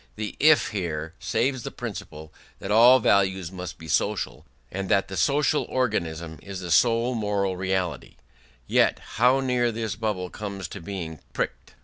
The 0.15 0.35
"if" 0.39 0.69
here 0.69 1.13
saves 1.19 1.61
the 1.61 1.69
principle 1.69 2.33
that 2.57 2.71
all 2.71 2.97
values 2.97 3.51
must 3.51 3.77
be 3.77 3.87
social, 3.87 4.47
and 4.71 4.89
that 4.89 5.09
the 5.09 5.15
social 5.15 5.63
organism 5.69 6.39
is 6.41 6.59
the 6.59 6.71
sole 6.71 7.13
moral 7.13 7.55
reality: 7.55 8.15
yet 8.65 8.97
how 9.17 9.41
near 9.41 9.71
this 9.71 9.95
bubble 9.95 10.31
comes 10.31 10.67
to 10.69 10.81
being 10.81 11.19
pricked! 11.33 11.75